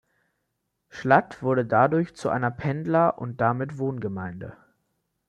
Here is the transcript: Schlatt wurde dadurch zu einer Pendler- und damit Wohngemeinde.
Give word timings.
Schlatt 0.89 1.43
wurde 1.43 1.63
dadurch 1.63 2.15
zu 2.15 2.29
einer 2.31 2.49
Pendler- 2.49 3.19
und 3.19 3.39
damit 3.39 3.77
Wohngemeinde. 3.77 4.57